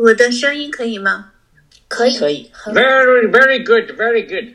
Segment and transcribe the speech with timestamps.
[0.00, 1.32] 我的声音可以吗？
[1.88, 2.48] 可以，可以。
[2.52, 4.54] 很 Very, very good, very good.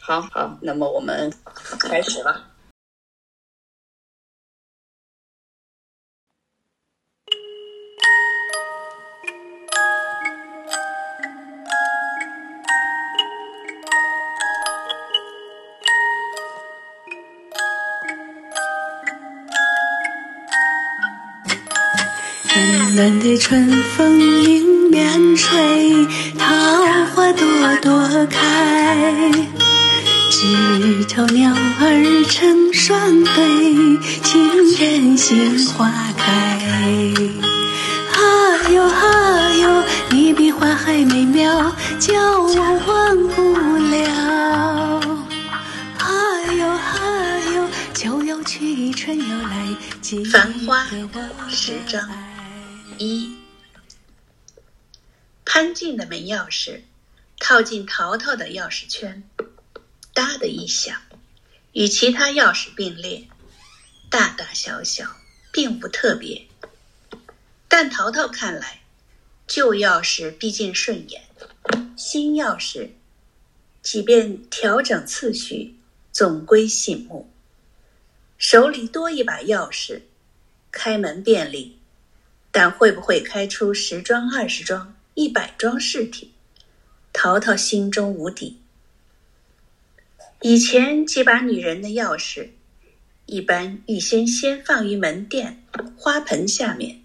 [0.00, 1.32] 好好，那么我们
[1.78, 2.48] 开始了。
[22.52, 24.69] 暖暖的春风迎
[25.00, 26.06] 面吹，
[26.36, 26.44] 桃
[27.14, 27.46] 花朵
[27.80, 29.32] 朵开。
[30.30, 31.50] 枝头鸟
[31.80, 36.24] 儿成双对，情人心花开。
[38.12, 38.20] 啊
[38.70, 42.12] 哟啊哟，你比花还美妙，叫
[42.42, 42.54] 我
[42.86, 43.54] 忘不
[43.94, 44.00] 了。
[45.98, 46.04] 啊
[46.58, 46.92] 哟啊
[47.54, 49.66] 哟，秋又去，春又来，
[50.02, 52.14] 季繁花节的十章爱
[52.98, 53.32] 一，
[55.60, 56.80] 安静的门钥匙
[57.38, 59.22] 套进淘淘的钥匙圈，
[60.14, 61.02] 哒的一响，
[61.74, 63.28] 与其他钥匙并列，
[64.08, 65.18] 大大小小
[65.52, 66.46] 并不特别。
[67.68, 68.80] 但淘淘看来，
[69.46, 71.24] 旧钥匙毕竟顺眼，
[71.94, 72.92] 新钥匙
[73.82, 75.76] 即便调整次序，
[76.10, 77.30] 总归醒目。
[78.38, 80.00] 手里多一把钥匙，
[80.72, 81.78] 开门便利。
[82.50, 86.32] 但会不会开出十桩、二十桩、一百桩事体？
[87.12, 88.58] 淘淘心中无底。
[90.40, 92.48] 以前几把女人的钥匙，
[93.26, 95.62] 一般预先先放于门店
[95.94, 97.02] 花盆下面，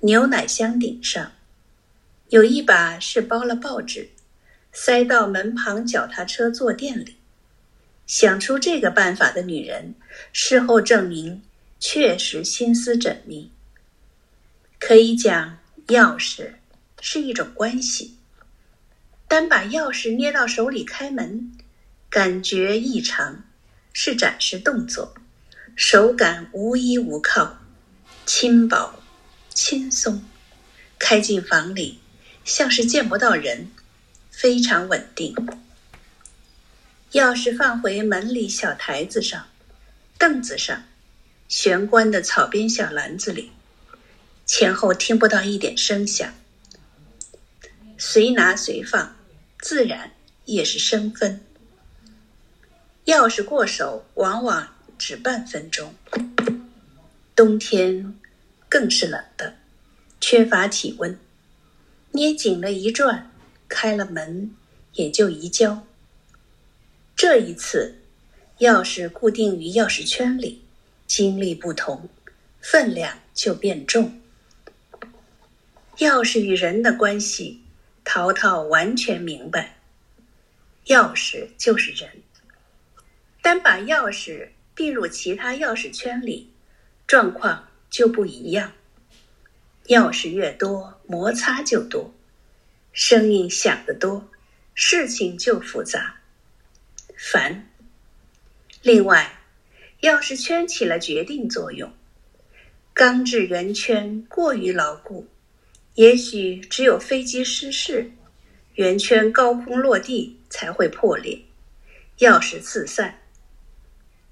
[0.00, 1.32] 牛奶箱顶上；
[2.28, 4.10] 有一把是包了报纸，
[4.70, 7.16] 塞到门旁脚踏车坐垫里。
[8.06, 9.94] 想出这个办法的女人，
[10.34, 11.40] 事后证明
[11.80, 13.50] 确实心思缜密。
[14.78, 16.50] 可以讲，钥匙
[17.00, 18.16] 是一种关系。
[19.26, 21.52] 单把钥匙捏到手里开门，
[22.08, 23.44] 感觉异常，
[23.92, 25.14] 是展示动作，
[25.76, 27.58] 手感无依无靠，
[28.24, 29.02] 轻薄、
[29.52, 30.24] 轻松。
[30.98, 32.00] 开进房里，
[32.44, 33.70] 像是见不到人，
[34.30, 35.36] 非常稳定。
[37.12, 39.46] 钥匙放回门里小台子上、
[40.18, 40.82] 凳子上、
[41.48, 43.52] 玄关的草编小篮子里。
[44.44, 46.34] 前后听不到一点声响，
[48.00, 49.16] 随拿随放，
[49.60, 50.12] 自然
[50.44, 51.40] 也是生分。
[53.06, 55.92] 钥匙过手往往只半分钟，
[57.34, 58.14] 冬天
[58.68, 59.56] 更是冷的，
[60.20, 61.18] 缺乏体温，
[62.12, 63.32] 捏紧了一转，
[63.68, 64.54] 开了门
[64.92, 65.84] 也就一交。
[67.16, 67.96] 这一次，
[68.60, 70.62] 钥匙固定于钥匙圈里，
[71.08, 72.08] 经历不同，
[72.60, 74.20] 分量就变重。
[75.96, 77.60] 钥匙与人的关系，
[78.10, 79.76] 淘淘完全明白。
[80.86, 82.10] 钥匙就是人，
[83.42, 86.50] 单把钥匙并入其他钥匙圈里，
[87.06, 88.72] 状况就不一样。
[89.88, 92.14] 钥匙越多，摩擦就多，
[92.94, 94.30] 声音响得多，
[94.72, 96.18] 事情就复杂，
[97.14, 97.68] 烦。
[98.80, 99.38] 另外，
[100.00, 101.92] 钥匙圈起了决定作用，
[102.94, 105.28] 钢制圆圈过于牢固。
[105.98, 108.12] 也许只有飞机失事，
[108.74, 111.40] 圆圈高空落地才会破裂，
[112.18, 113.18] 钥匙四散。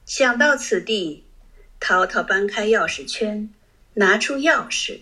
[0.04, 1.24] 想到此地，
[1.80, 3.52] 淘淘搬开钥匙圈，
[3.94, 5.00] 拿出钥匙，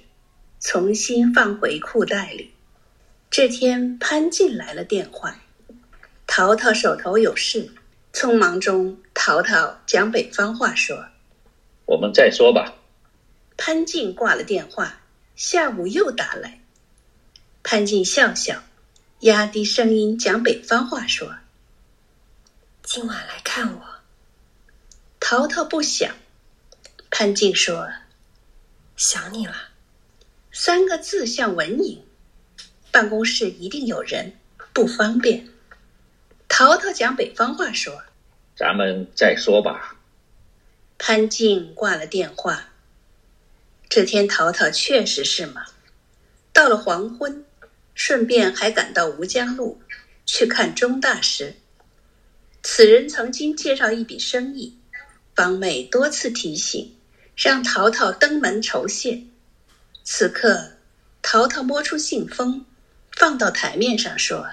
[0.58, 2.54] 重新放回裤袋里。
[3.30, 5.38] 这天潘静来了电话，
[6.26, 7.74] 淘淘手头有事，
[8.14, 11.04] 匆忙中，淘淘讲北方话说
[11.84, 12.74] 我们再说吧。
[13.58, 15.00] ：“潘静挂了电话。”
[15.36, 16.60] 下午又打来，
[17.64, 18.62] 潘静笑笑，
[19.18, 21.34] 压低声音讲北方话说
[22.84, 23.84] 今晚来看我
[25.18, 26.14] ，：“淘淘不想。”
[27.10, 27.90] 潘静说
[28.96, 29.54] 想你了。
[30.52, 31.98] 三个字像蚊蝇，
[32.92, 34.36] 办公室一定有人，
[34.72, 35.48] 不方便。
[36.46, 38.04] 淘淘讲北方话说
[38.54, 39.96] 咱们再说吧。
[40.96, 42.68] ：“潘静挂了电话。”
[43.88, 45.64] 这天淘淘确实是忙，
[46.52, 47.44] 到了黄昏，
[47.94, 49.80] 顺便还赶到吴江路
[50.26, 51.54] 去看钟大师。
[52.62, 54.76] 此人曾经介绍一笔生意，
[55.34, 56.96] 方妹多次提醒，
[57.36, 59.22] 让淘淘登门酬谢。
[60.02, 60.72] 此刻，
[61.22, 62.64] 淘淘摸出信封，
[63.12, 64.46] 放到台面上说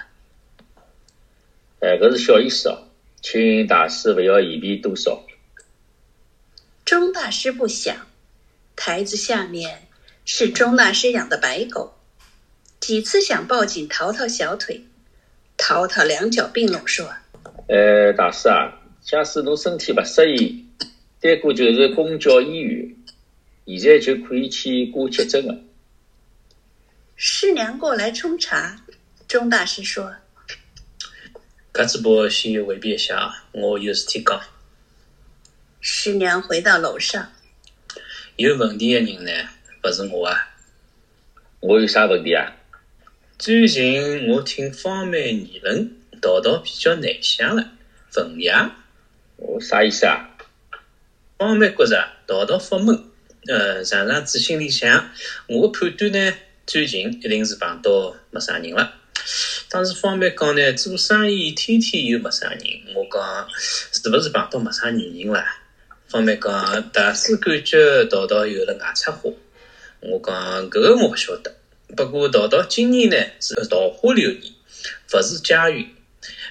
[1.80, 2.84] 哎，搿是小意思哦，
[3.24, 5.26] 请大师不要嫌便多少。
[6.86, 8.06] ：“钟大师不想。”
[8.76, 9.88] 台子下面
[10.26, 11.94] 是钟大师养的白狗，
[12.80, 14.86] 几次想抱紧淘淘小腿，
[15.58, 17.14] 淘淘两脚并拢说
[17.68, 20.66] 呃，大师啊，假使侬身体不适宜，
[21.20, 22.96] 单过就是公交医院，
[23.66, 25.58] 现在就可以去挂急诊了。
[27.16, 28.84] ：“师娘过来冲茶。”
[29.28, 30.14] 钟大师说
[31.72, 34.42] 搿只包先回避一下啊，我有事体讲。
[35.80, 37.32] ：“师娘回到楼上，
[38.38, 39.32] 有问题的人呢，
[39.84, 40.50] 勿是我啊。
[41.60, 42.56] 我有啥问题啊？
[43.38, 45.92] 最近我听方妹议论，
[46.22, 47.72] 淘淘比较内向了，
[48.16, 48.78] 文雅。
[49.36, 50.30] 我啥意思啊？
[51.38, 53.04] 方妹觉着淘淘发闷，
[53.48, 55.12] 呃，常常子心里想，
[55.48, 56.34] 我的判断呢，
[56.66, 58.94] 最近一定是碰到没啥人了。
[59.70, 62.60] 当时方面讲呢，做生意天天有陌生人，
[62.96, 63.48] 我讲
[63.92, 65.61] 是勿是碰到陌生女人啦？
[66.12, 69.32] 方面讲大师感觉淘淘有了外出花，
[70.02, 71.56] 我讲搿个我勿晓得。
[71.96, 74.54] 不过淘淘今年呢是桃花流年，
[75.14, 75.88] 勿是家运，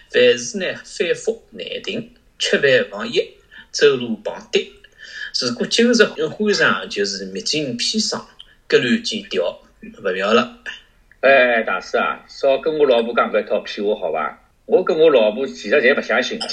[0.08, 3.22] 凡事呢反复难定，吃饭防疫，
[3.70, 4.66] 走路碰跌。
[5.38, 8.26] 如果今日欢上，就是灭尽砒霜，
[8.66, 10.56] 隔乱见调，勿妙了。
[11.20, 14.42] 哎，大师啊，少跟我老婆讲搿套屁话好伐？
[14.64, 16.46] 我跟我老婆其实侪勿相信的。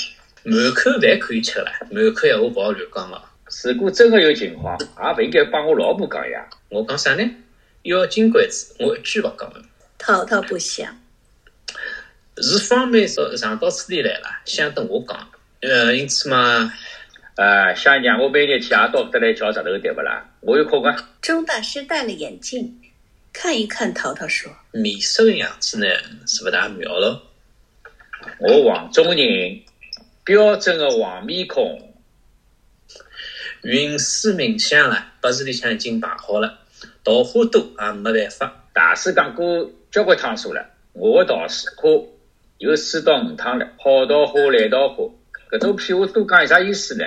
[0.43, 3.21] 满口饭可以吃了，满口闲话勿好乱讲哦。
[3.63, 6.47] 如果真的有情况，也勿应该帮我老婆讲呀。
[6.69, 7.23] 我讲啥呢？
[7.83, 9.61] 要金龟子，我一句勿讲了。
[9.97, 10.99] 淘淘不想。
[12.39, 15.29] 是方妹说上到此地来了，想等我讲。
[15.61, 16.71] 呃，因此嘛，
[17.35, 20.29] 呃，想让我每日去也到得来叫石头对勿啦？
[20.41, 20.95] 我有空啊。
[21.21, 22.79] 钟大师戴了眼镜，
[23.33, 25.87] 看一看淘淘说面色的样子呢
[26.27, 27.23] 是勿大妙咯。
[28.39, 29.61] 我黄种人，
[30.27, 31.93] 标准的黄面孔。
[33.63, 36.59] 运势冥想了，八字里向已经排好了，
[37.01, 38.65] 桃花多也没办法。
[38.73, 41.47] 大师讲过交关趟数了，我的桃
[41.77, 42.05] 花
[42.57, 43.69] 有四到五趟了。
[43.77, 45.09] 好桃花，烂桃花，
[45.49, 47.05] 搿种屁话多讲有啥意思呢？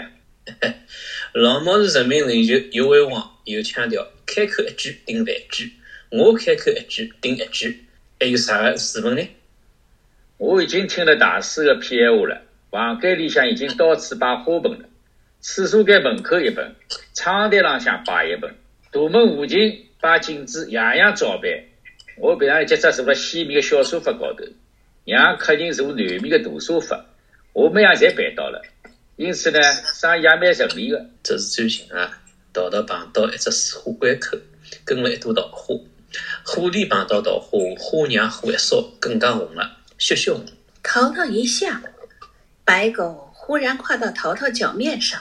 [1.34, 5.74] 老毛是人民领袖，有威望，有腔调，开口一句顶万句。
[6.08, 7.84] 我开口一句顶一句，
[8.18, 9.28] 还有啥个水分呢？
[10.38, 12.46] 我已经听了大师的屁闲话了。
[12.70, 14.88] 房间里向已经到处摆花盆了，
[15.40, 16.74] 厕所间门口一盆，
[17.14, 18.54] 窗台浪向摆一盆，
[18.92, 21.50] 大门附近摆镜子，样样照办。
[22.16, 24.44] 我平常一脚坐辣西面个小沙发高头，
[25.04, 27.06] 让客人坐南面的大沙发，
[27.52, 28.62] 我每样侪办到了。
[29.16, 31.06] 因此呢，生意也蛮顺利的。
[31.22, 32.20] 这是最近啊，
[32.52, 34.38] 淘淘碰到一只水花关口，
[34.84, 35.74] 跟了一朵桃花。
[36.44, 40.44] 花里碰到桃花，花让火一烧，更加红了，血血红。
[40.82, 41.82] 淘淘一下，
[42.70, 45.20] 白狗忽然跨到淘淘脚面上，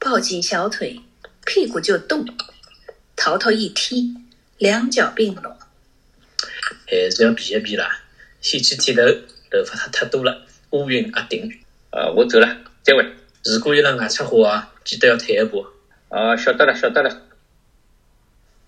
[0.00, 1.00] 抱紧小腿，
[1.46, 2.26] 屁股就动。
[3.14, 4.16] 淘淘一踢，
[4.58, 5.56] 两脚并拢。
[6.88, 7.88] 还是要避一避啦，
[8.40, 11.48] 先去剃头，头发太太多了，乌云压顶。
[11.90, 12.48] 啊，我走了，
[12.82, 13.14] 再会。
[13.44, 15.64] 如果有人外出活啊，记得要退一步。
[16.08, 17.22] 啊，晓得了，晓得了。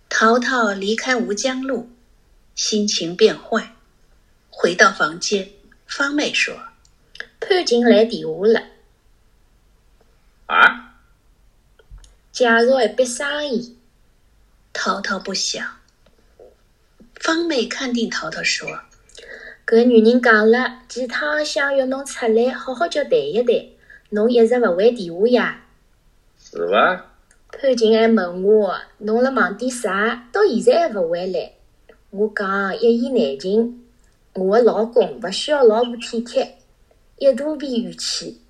[0.08, 1.90] 淘淘离开吴江路，
[2.54, 3.74] 心情变坏，
[4.50, 5.50] 回到房间，
[5.88, 6.56] 方妹说
[7.46, 8.62] 潘静来电话了，
[10.46, 10.94] 啊？
[12.32, 13.76] 介绍一笔生意。
[14.72, 15.62] ：“淘淘不想。”
[17.20, 18.66] 方美看定淘淘说
[19.66, 23.54] 搿女人讲了，几趟想约侬出来，好好叫谈一谈，
[24.08, 25.64] 侬一直勿回电话呀。
[26.38, 27.10] 是伐？
[27.52, 30.28] 潘静还问我，侬辣忙点啥？
[30.32, 31.52] 到现在还勿回来。
[32.08, 33.86] 我讲一言难尽，
[34.32, 36.56] 我的老公勿需要老婆体贴，
[37.18, 38.40] 一大片怨气。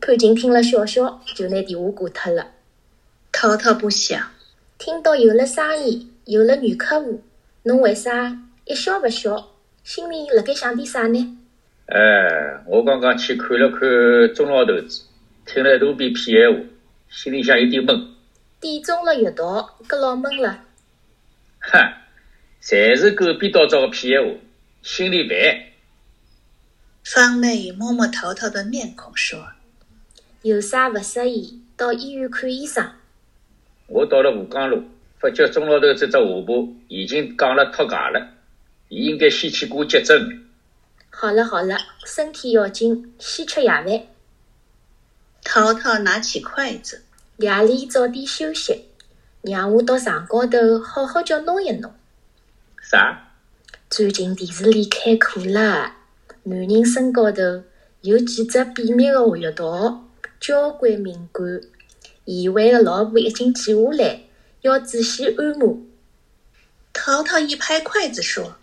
[0.00, 2.52] 潘金听了笑笑，就拿电话挂脱了。
[3.30, 4.30] ：“滔滔不响。
[4.78, 7.22] 听到有了生意，有了女客户，
[7.62, 9.50] 侬为啥一笑勿笑？
[9.84, 11.38] 心里辣盖想点啥呢？
[11.86, 15.02] 哎，我刚刚去看了看钟老头子，
[15.44, 16.60] 听了一大片屁闲话，
[17.10, 18.08] 心里向有点闷。
[18.60, 20.64] 点中了穴道，搿老闷了。
[21.60, 21.78] 哼，
[22.62, 24.30] 侪是狗逼倒灶的屁闲话，
[24.82, 25.36] 心里烦。”
[27.04, 29.48] 方妹摸摸淘淘的面孔说
[30.42, 32.92] 有啥勿适意，到医院看医生。
[33.88, 34.84] 我到了吴江路，
[35.18, 36.54] 发觉钟老头这只下巴
[36.88, 38.34] 已经降了脱牙了，
[38.88, 40.46] 伊应该先去挂急诊。
[41.10, 43.86] 好了好了，身体要紧，先吃夜饭
[45.44, 47.04] ，：“淘淘拿起筷子。
[47.38, 48.86] 夜里早点休息，
[49.42, 51.92] 让我到床高头好好叫弄一弄。
[52.80, 53.32] 啥？
[53.90, 55.96] 最近电视里开课了，
[56.44, 57.62] 男人身高头
[58.00, 60.08] 有几只秘密的穴道，
[60.40, 61.60] 交关敏感。
[62.26, 64.22] 贤惠的老婆已经记下来，
[64.62, 65.78] 要仔细按摩。”
[66.92, 68.56] 淘淘一拍筷子说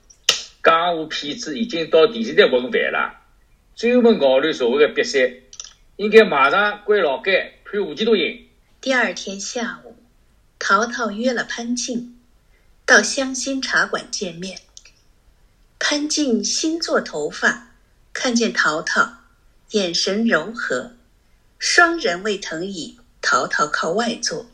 [0.61, 3.21] 江湖骗子已经到电视台混饭了，
[3.77, 5.31] 专门考虑社会的比赛，
[5.95, 8.45] 应该马上关劳改，判无期徒刑。
[8.81, 9.95] 第二天下午，
[10.59, 12.19] 陶陶约了潘静
[12.85, 14.59] 到香心茶馆见面。
[15.79, 17.68] 潘静新做头发，
[18.21, 19.13] 看见淘淘，
[19.71, 20.91] 眼神柔和，
[21.57, 24.45] 双人位藤椅，淘淘靠外坐。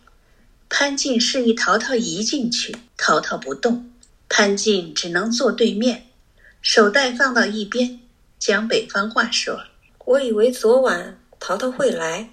[0.69, 3.91] 潘静示意淘淘移进去，淘淘不动，
[4.29, 6.05] 潘静只能坐对面，
[6.61, 7.99] 手袋放到一边，
[8.37, 9.63] 讲北方话说
[10.05, 12.29] ：“我以为昨晚淘淘会来，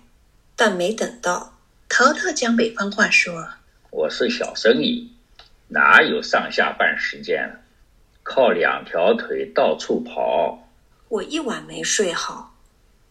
[0.54, 1.58] 但没等到。”
[1.88, 3.48] 淘淘讲北方话说
[3.88, 5.10] ：“我是小生意，
[5.68, 7.60] 哪有上下班时间了？
[8.22, 10.61] 靠两条腿到处跑。
[11.12, 12.54] 我一晚没睡好，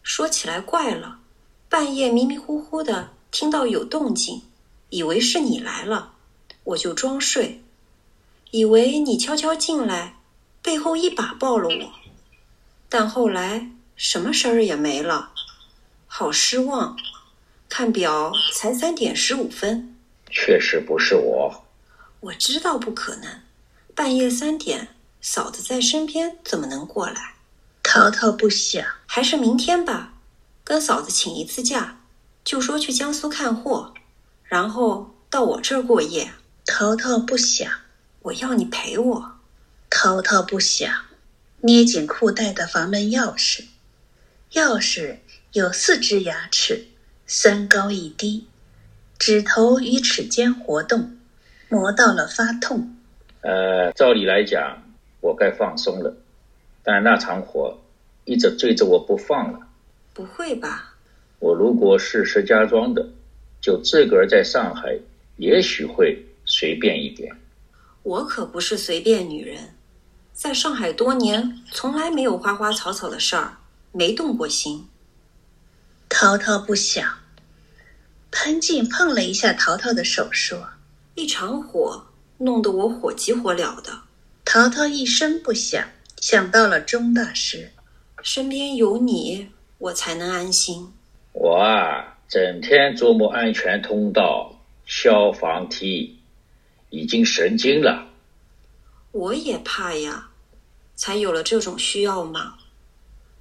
[0.02, 1.20] 说起来怪了，
[1.68, 4.42] 半夜迷迷糊糊的听到有动静。”
[4.90, 6.12] 以为是你来了，
[6.64, 7.62] 我就装睡，
[8.50, 10.16] 以为你悄悄进来，
[10.60, 11.92] 背后一把抱了我。
[12.88, 15.30] 但后来什么声儿也没了，
[16.08, 16.98] 好失望。
[17.68, 19.96] 看表才三点十五分，
[20.28, 21.64] 确实不是我。
[22.18, 23.42] 我知道不可能，
[23.94, 24.88] 半夜三点，
[25.20, 27.36] 嫂子在身边，怎么能过来？
[27.94, 30.14] 淘淘不想，还是明天吧，
[30.64, 31.98] 跟嫂子请一次假，
[32.42, 33.92] 就说去江苏看货。
[34.44, 36.30] 然后到我这儿过夜，
[36.64, 37.70] 淘淘不想，
[38.22, 39.32] 我要你陪我。
[39.90, 40.90] 淘淘不想，
[41.60, 43.66] 捏紧裤带的房门钥匙，
[44.52, 45.18] 钥匙
[45.52, 46.86] 有四只牙齿，
[47.26, 48.46] 三高一低，
[49.18, 51.18] 指头与齿间活动，
[51.68, 52.96] 磨到了发痛。
[53.42, 54.82] 呃，照理来讲，
[55.20, 56.16] 我该放松了，
[56.82, 57.78] 但那场火
[58.24, 59.60] 一直追着我不放了。
[60.12, 60.94] 不会吧？
[61.38, 63.08] 我如果是石家庄的。
[63.60, 64.98] 就自个儿在上海，
[65.36, 67.32] 也许会随便一点。
[68.02, 69.76] 我可不是随便女人，
[70.32, 73.58] 在上海多年，从来没有花花草草的事儿，
[73.92, 74.88] 没动过心。
[76.08, 77.08] 淘淘不想。
[78.32, 80.70] 潘静碰了一下淘淘的手，说
[81.14, 82.06] ：“一场火
[82.38, 84.00] 弄得我火急火燎的。”
[84.44, 85.88] 淘淘一声不响，
[86.20, 87.70] 想到了钟大师，
[88.22, 89.48] 身边有你，
[89.78, 90.92] 我才能安心。
[91.32, 92.08] 我啊。
[92.28, 96.18] 整天琢磨安全通道、消防梯，
[96.88, 98.08] 已经神经了。
[99.10, 100.30] 我也怕呀，
[100.96, 102.54] 才有了这种需要嘛。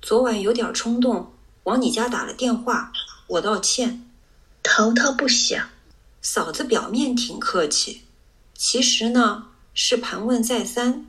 [0.01, 1.31] 昨晚有点冲动，
[1.63, 2.91] 往你家打了电话，
[3.27, 4.05] 我道歉。
[4.61, 5.69] 淘淘不想，
[6.21, 8.01] 嫂子表面挺客气，
[8.53, 11.05] 其实呢是盘问再三。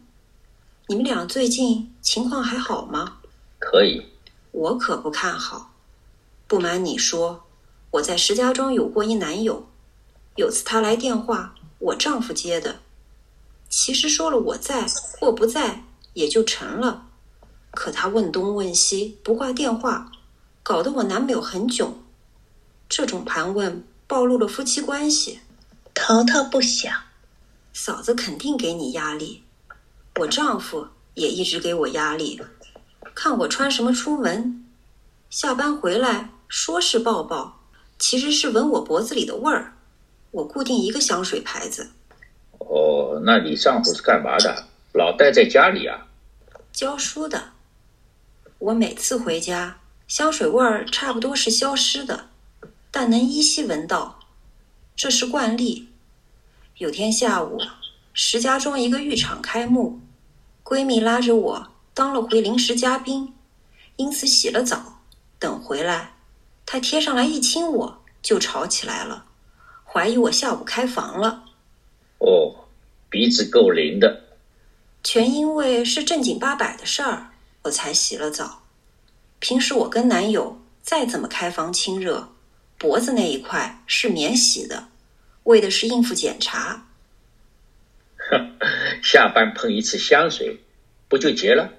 [0.86, 3.18] 你们俩最近情况还好吗？
[3.62, 4.04] 可以。
[4.50, 5.72] 我可不看好。
[6.48, 7.44] 不瞒你说。
[7.92, 9.66] 我在石家庄有过一男友，
[10.36, 12.80] 有次他来电话，我丈夫接的。
[13.68, 14.86] 其实说了我在
[15.20, 17.06] 或不在也就成了，
[17.70, 20.10] 可他问东问西不挂电话，
[20.62, 22.02] 搞得我男朋友很囧。
[22.88, 25.40] 这种盘问暴露了夫妻关系。
[25.92, 26.90] 淘淘不想，
[27.74, 29.42] 嫂子肯定给你压力，
[30.16, 32.40] 我丈夫也一直给我压力，
[33.14, 34.64] 看我穿什么出门，
[35.30, 37.60] 下班回来说是抱抱。
[37.98, 39.74] 其实是闻我脖子里的味儿，
[40.32, 41.90] 我固定一个香水牌子。
[42.58, 44.66] 哦，那你丈夫是干嘛的？
[44.92, 46.06] 老待在家里啊？
[46.72, 47.50] 教书的。
[48.58, 49.78] 我每次回家，
[50.08, 52.28] 香水味儿差不多是消失的，
[52.90, 54.20] 但能依稀闻到，
[54.96, 55.88] 这是惯例。
[56.78, 57.58] 有天下午，
[58.12, 60.00] 石家庄一个浴场开幕，
[60.64, 63.34] 闺蜜拉着我当了回临时嘉宾，
[63.96, 65.00] 因此洗了澡，
[65.38, 66.14] 等回来。
[66.64, 69.26] 他贴上来一亲，我就吵起来了，
[69.84, 71.44] 怀疑我下午开房了。
[72.18, 72.66] 哦，
[73.10, 74.24] 鼻子够灵的。
[75.04, 77.30] 全因为是正经八百的事儿，
[77.62, 78.62] 我才洗了澡。
[79.40, 82.28] 平时我跟男友再怎么开房亲热，
[82.78, 84.88] 脖子那一块是免洗的，
[85.42, 86.86] 为的是应付检查。
[88.16, 88.56] 哼，
[89.02, 90.60] 下班喷一次香水，
[91.08, 91.70] 不就结了？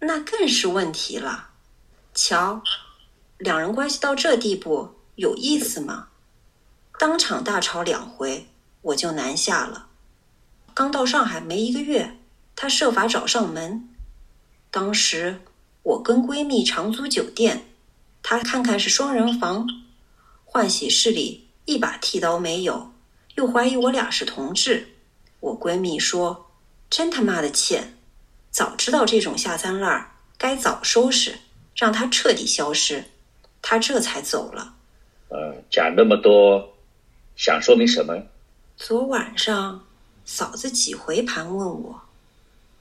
[0.00, 1.50] 那更是问题了。
[2.14, 2.62] 瞧。
[3.38, 6.08] 两人关系到这地步有意思吗？
[6.98, 8.48] 当场大吵两回，
[8.82, 9.86] 我就南下了。
[10.74, 12.18] 刚到上海没一个月，
[12.56, 13.88] 他设法找上门。
[14.72, 15.40] 当时
[15.84, 17.66] 我跟闺蜜长租酒店，
[18.24, 19.68] 他看看是双人房，
[20.44, 22.90] 换洗室里一把剃刀没有，
[23.36, 24.96] 又怀疑我俩是同志。
[25.38, 26.50] 我闺蜜说
[26.90, 27.97] ：“真他妈的欠，
[28.50, 31.38] 早知道这种下三滥，该早收拾，
[31.76, 33.04] 让他彻底消失。”
[33.60, 34.74] 他这才走了。
[35.28, 36.74] 呃，讲那么多，
[37.36, 38.22] 想说明什么？
[38.76, 39.84] 昨晚上，
[40.24, 42.02] 嫂子几回盘问我，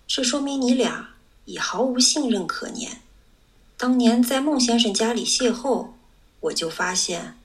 [0.06, 1.10] 这说明你俩
[1.46, 3.02] 已毫无信任可言。
[3.76, 5.90] 当年在孟先生家里邂逅，
[6.40, 7.38] 我就发现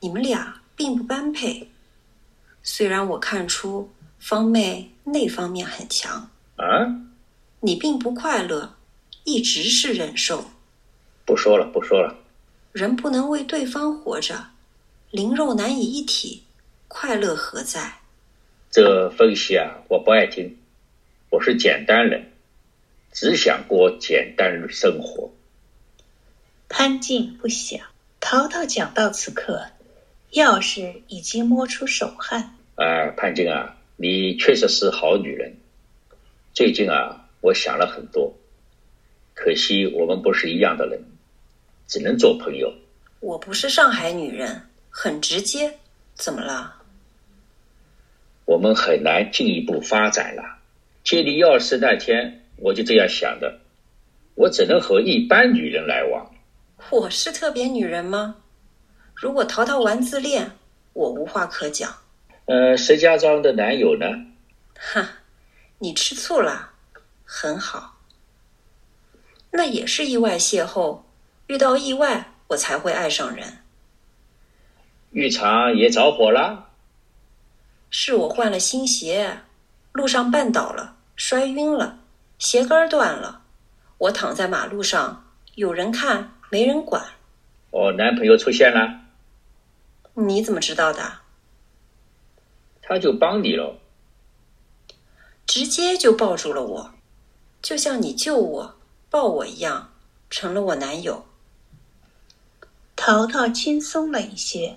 [0.00, 1.70] 你们俩并不般配。
[2.62, 6.64] 虽然我看出方妹那方面很强，啊，
[7.64, 8.74] 你并不快乐，
[9.24, 10.44] 一直是忍受。
[11.24, 12.14] 不说了，不说了。
[12.72, 14.48] 人不能为对方活着，
[15.10, 16.42] 灵肉难以一体，
[16.88, 18.00] 快乐何在？
[18.70, 20.58] 这分析啊，我不爱听。
[21.30, 22.32] 我是简单人，
[23.12, 25.30] 只想过简单生活。
[26.68, 27.80] 潘静不想。
[28.20, 29.68] 淘淘讲到此刻，
[30.32, 32.56] 钥匙已经摸出手汗。
[32.74, 35.56] 啊，潘静啊，你确实是好女人。
[36.52, 38.34] 最近啊，我想了很多，
[39.34, 40.98] 可惜我们不是一样的人，
[41.86, 42.72] 只能做朋友。
[43.20, 45.70] 我不是上海女人，很直接。
[46.14, 46.74] 怎么了？
[48.46, 50.42] 我们很难进一步发展了。
[51.04, 53.60] 借你钥匙那天，我就这样想的。
[54.36, 56.34] 我只能和一般女人来往。
[56.88, 58.36] 我是特别女人吗？
[59.14, 60.50] 如果淘淘玩自恋，
[60.94, 61.94] 我无话可讲。
[62.46, 64.06] 呃，石家庄的男友呢？
[64.78, 65.06] 哈，
[65.78, 66.70] 你吃醋了？
[67.24, 67.96] 很好。
[69.50, 71.00] 那也是意外邂逅，
[71.46, 73.58] 遇到意外我才会爱上人。
[75.10, 76.70] 浴场也着火了？
[77.88, 79.42] 是我换了新鞋，
[79.92, 82.00] 路上绊倒了，摔晕了，
[82.38, 83.42] 鞋跟断了。
[83.98, 87.04] 我躺在马路上，有人看，没人管。
[87.70, 89.02] 我，男朋友出现了？
[90.14, 91.20] 你怎么知道的？
[92.82, 93.78] 他就帮你了。
[95.46, 96.93] 直接就抱住了我，
[97.64, 98.74] 就像你救我、
[99.08, 99.90] 抱我一样，
[100.28, 101.24] 成了我男友。
[102.94, 104.76] 淘淘轻松了一些，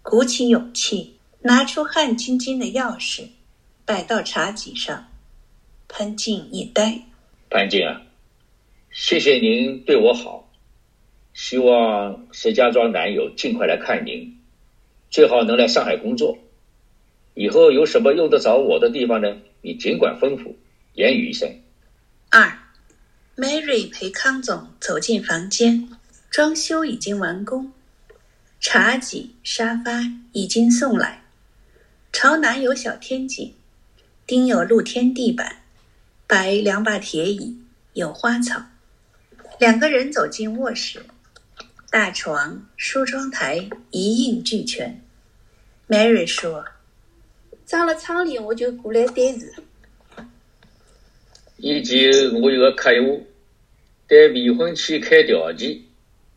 [0.00, 3.28] 鼓起勇气，拿出汗津津的钥匙，
[3.84, 5.10] 摆到茶几上。
[5.86, 7.02] 潘静一呆。
[7.50, 8.00] 潘静啊，
[8.90, 10.48] 谢谢您对我好，
[11.34, 14.38] 希望石家庄男友尽快来看您，
[15.10, 16.38] 最好能来上海工作。
[17.34, 19.36] 以后有什么用得着我的地方呢？
[19.60, 20.54] 你尽管吩咐，
[20.94, 21.58] 言语一声。
[23.42, 25.88] 二，Mary 陪康总走进房间，
[26.30, 27.72] 装修已经完工，
[28.60, 30.00] 茶几、沙发
[30.30, 31.24] 已经送来，
[32.12, 33.52] 朝南有小天井，
[34.28, 35.56] 钉有露天地板，
[36.28, 37.58] 摆两把铁椅，
[37.94, 38.62] 有花草。
[39.58, 41.04] 两个人走进卧室，
[41.90, 45.02] 大床、梳妆台一应俱全。
[45.88, 46.64] Mary 说。
[47.64, 49.54] 装了窗帘，我就过来对视。
[51.56, 51.98] 以前
[52.42, 53.26] 我有个客户，
[54.12, 55.84] 对未婚妻开条件，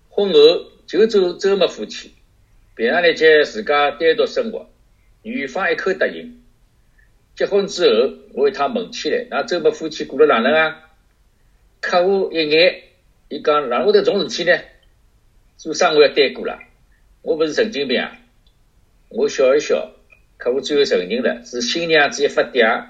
[0.07, 0.39] 婚后
[0.88, 2.13] 就做周末夫妻，
[2.73, 4.69] 平常日节自家单独生活，
[5.23, 6.41] 女方一口答应。
[7.35, 10.89] 结婚之后，我一趟问起来，那周末夫妻过了哪能啊？
[11.81, 12.83] 客户一眼，
[13.27, 14.57] 伊讲哪会得种事体呢？
[15.57, 16.57] 做生活要单过了，
[17.23, 18.17] 我不是神经病啊！
[19.09, 19.91] 我笑一笑。
[20.38, 22.85] 客户最后承认了，是新娘子一发嗲，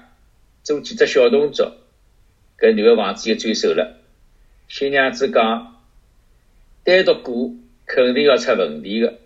[0.62, 1.72] 做几只小动作，
[2.56, 3.98] 搿男个房子就转手了。
[4.68, 5.82] 新娘子讲，
[6.82, 7.54] 单独过
[7.86, 9.18] 肯定要出问题的，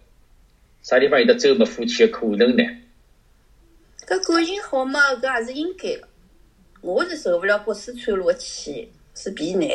[0.82, 2.62] 啥地方有得周末夫妻的可能呢？
[4.06, 6.08] 搿感情好嘛，搿也是应该的。
[6.82, 9.68] 我是受勿了博士穿路的气，是皮难。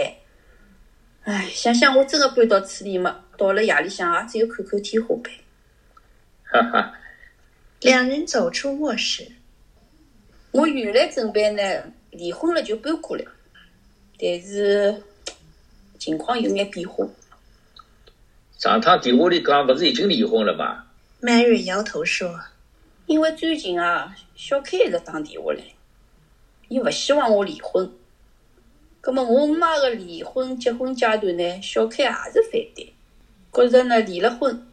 [1.24, 5.34] 唉，想想我真的搬到此地嘛，到了夜里向也只有看看天花板。
[6.44, 6.94] 哈哈。
[7.82, 9.28] 两人走出卧室。
[10.52, 11.62] 我原来准备呢，
[12.12, 13.26] 离婚了就搬过来，
[14.20, 15.02] 但是
[15.98, 17.06] 情况有眼变化。
[18.58, 20.86] 上趟电话里讲，勿是已经离婚了吗
[21.22, 22.40] ？Mary 摇头说
[23.08, 25.62] ：“因为最近啊，小 K 一直打电话来，
[26.70, 27.92] 伊勿希望我离婚。
[29.02, 32.94] 葛么我妈个离婚结婚阶段呢，小 K 也是反对，
[33.52, 34.68] 觉着呢离了婚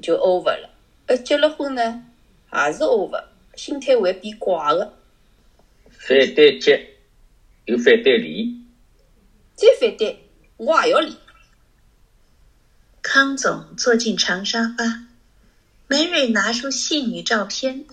[0.00, 0.70] 就 over 了，
[1.06, 2.04] 而结了婚呢。”
[2.52, 3.22] 也是 over，
[3.54, 4.92] 心态会变怪的。
[5.88, 6.84] 反对结，
[7.66, 8.52] 又反对离，
[9.54, 10.18] 再反对，
[10.60, 11.16] 我也要离。
[13.00, 15.06] 康总坐进长沙发，
[15.86, 17.86] 梅瑞拿出信与照片，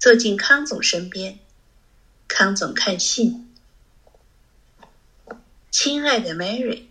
[0.00, 1.38] 坐进康总身边。
[2.26, 3.48] 康总看信，
[5.70, 6.86] 亲爱的 Mary，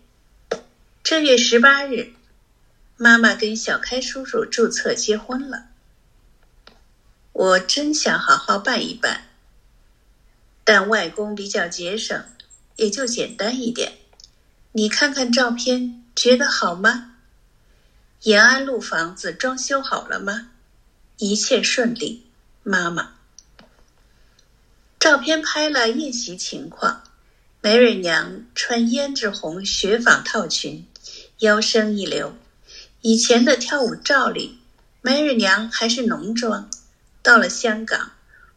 [1.04, 2.14] 这月十八日，
[2.96, 5.66] 妈妈跟小开叔叔注册结婚了。
[7.32, 9.26] 我真想好好办一办，
[10.64, 12.24] 但外公比较节省，
[12.76, 13.98] 也就简单一点。
[14.74, 17.16] 你看看照片，觉得好吗？
[18.22, 20.48] 延安路房子装修好了吗？
[21.18, 22.26] 一切顺利，
[22.62, 23.12] 妈妈。
[24.98, 27.04] 照片拍了宴席情况，
[27.60, 30.86] 梅瑞娘穿胭脂红雪纺套裙，
[31.40, 32.34] 腰身一流。
[33.02, 34.58] 以前的跳舞照里，
[35.02, 36.70] 梅瑞娘还是浓妆，
[37.22, 38.12] 到了香港，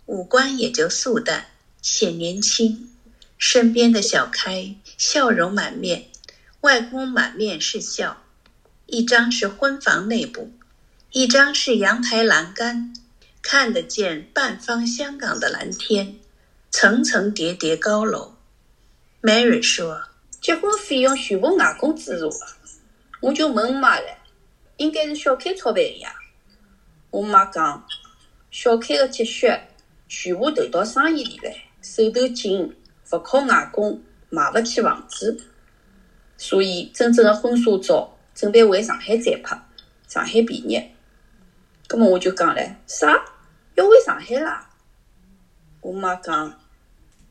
[0.05, 1.47] 五官也就素淡，
[1.81, 2.89] 显年轻。
[3.37, 6.05] 身边的小开笑容满面，
[6.61, 8.23] 外公满面是笑，
[8.85, 10.53] 一张是婚房内部，
[11.11, 12.93] 一张是阳台栏杆，
[13.41, 16.15] 看得见半方香港的蓝天，
[16.71, 18.35] 层层叠叠高楼。
[19.21, 20.03] Mary 说
[20.39, 22.39] ：“结婚费用全部外公资助的，
[23.19, 24.17] 我就问妈了，
[24.77, 26.15] 应该是小开操办的呀。
[27.09, 27.85] 我妈讲，
[28.49, 29.51] 小开的积蓄
[30.07, 32.73] 全部投到生意里来，手头紧。”
[33.07, 34.01] 不靠外公
[34.35, 35.39] 买不起房子，
[36.35, 39.57] 所以真正的婚纱照准备回上海再拍，
[40.09, 40.91] 上海便宜。
[41.87, 43.23] 葛么我就讲唻，啥
[43.75, 44.69] 要回上海啦？
[45.79, 46.59] 我妈讲，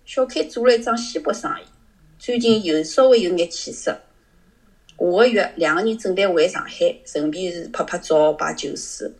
[0.07, 1.65] 小开做了一桩西北生意，
[2.19, 4.01] 最近又稍微有眼起色。
[4.97, 9.13] 下个月两个人准备回上海，顺便是拍拍照、摆酒水。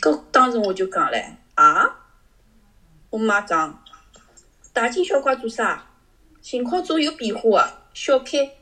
[0.00, 2.00] 搿当时我就讲唻，啊？
[3.10, 3.80] 我妈讲。
[4.72, 5.89] 大惊小怪做啥？
[6.42, 7.80] 情况总有变化的。
[7.92, 8.52] 小开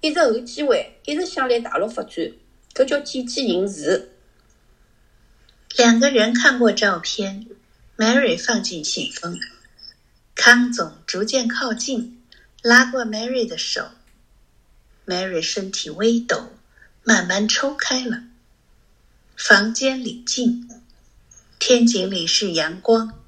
[0.00, 2.32] 一直候机会，一直想来大陆发展，
[2.74, 4.12] 搿叫见机行事。
[5.76, 7.46] 两个人看过照片
[7.96, 9.38] ，Mary 放进信封。
[10.34, 12.22] 康总逐渐靠近，
[12.62, 13.88] 拉过 Mary 的手。
[15.06, 16.52] Mary 身体微抖，
[17.02, 18.22] 慢慢抽开了。
[19.36, 20.68] 房间里静，
[21.58, 23.18] 天井里是阳光。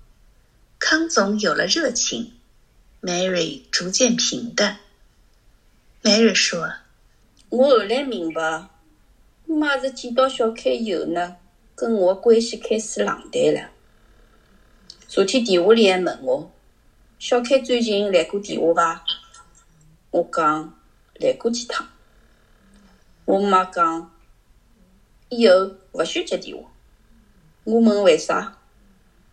[0.79, 2.35] 康总有了热情
[3.03, 4.79] ，Mary 逐渐平淡。
[6.03, 6.73] Mary 说
[7.51, 8.69] ：“我后来明白，
[9.47, 11.37] 妈是见到小凯以后呢，
[11.75, 13.71] 跟我的关系开始冷淡了。
[15.09, 16.51] 昨天电话里还问我，
[17.19, 19.05] 小凯最近来过电话伐？
[20.11, 20.79] 我讲
[21.15, 21.87] 来过几趟。
[23.25, 24.11] 我妈讲
[25.29, 26.71] 以后勿许接电话。
[27.65, 28.59] 我问为啥？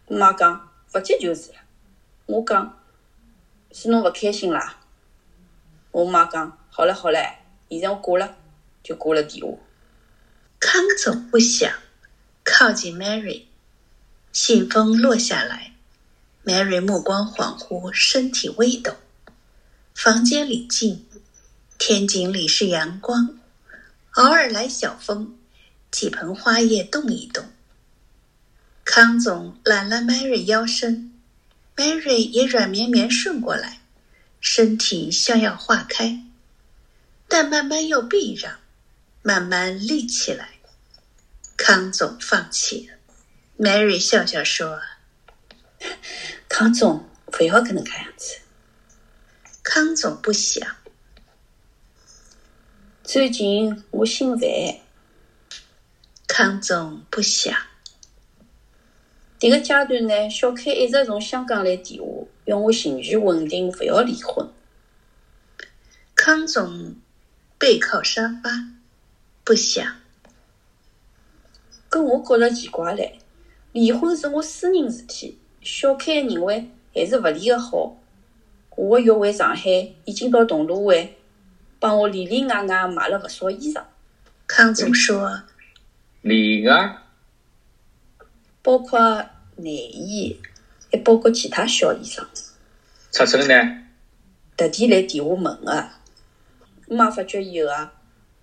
[0.08, 0.64] 妈讲。
[0.90, 1.58] 不接就是了。
[2.28, 2.82] 我讲
[3.80, 4.80] 是侬勿开心啦。
[5.92, 7.20] 我妈讲好了好了，
[7.70, 8.36] 现在我挂了，
[8.82, 9.56] 就挂了电话。
[10.60, 11.72] 康总不响，
[12.44, 13.44] 靠近 Mary，
[14.34, 15.74] 信封落下来。
[16.44, 18.96] Mary 目光恍惚，身体微抖。
[19.94, 21.06] 房间里静，
[21.78, 23.38] 天井里是阳光，
[24.16, 25.38] 偶尔来小风，
[25.92, 27.46] 几盆花叶动一动。
[28.84, 31.07] 康总揽了 Mary 腰身
[31.78, 33.80] ，Mary 也软绵绵顺过来，
[34.42, 36.24] 身体像要化开，
[37.30, 38.60] 但慢慢又避让，
[39.22, 40.56] 慢慢立起来。
[41.56, 42.98] 康总放弃了
[43.58, 44.82] ，Mary 笑笑说
[46.50, 48.40] ：“康总不要跟他看样子。”
[49.64, 50.76] 康总不想。
[53.04, 54.48] 最近我心烦。
[56.28, 57.67] 康总不想。
[59.40, 62.08] 迭个阶段呢，小开一直从香港来电话，
[62.46, 64.50] 要我情绪稳定，勿要离婚。
[66.16, 66.96] 康总
[67.60, 68.50] 背靠沙发，
[69.44, 69.86] 不想。
[71.90, 73.12] 搿我觉着奇怪唻，
[73.74, 77.98] 离婚是我私人事体，小开认为还是勿离个好。
[78.72, 79.70] 下个月回上海，
[80.06, 81.10] 已经到铜锣湾
[81.80, 83.84] 帮我里里外外买了勿少衣裳。
[84.48, 85.44] 康总说
[86.22, 86.98] ：“里外。”
[88.68, 89.26] 包括
[89.56, 90.38] 内衣，
[90.92, 92.22] 还包括其他小衣裳。
[93.14, 93.54] 尺寸呢？
[94.58, 95.90] 特地来电话问的。
[96.90, 97.94] 妈发觉以后啊，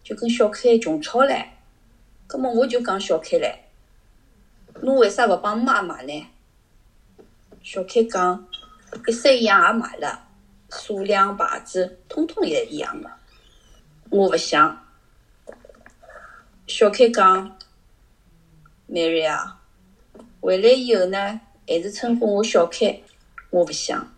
[0.02, 1.44] 就跟小开穷吵唻。
[2.26, 3.54] 葛么我就讲小开唻，
[4.80, 6.26] 侬为啥勿帮妈买呢？
[7.62, 8.48] 小开讲，
[9.06, 10.26] 一式一样也买了，
[10.70, 13.10] 数量牌子通通也一样的。
[14.08, 14.87] 我勿想。
[16.66, 17.58] 小开讲
[18.88, 19.60] ，Mary 啊。
[20.44, 23.00] 回来以后呢，还是称呼我小开，
[23.48, 24.14] 我不想。